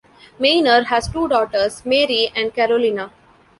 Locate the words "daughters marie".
1.27-2.31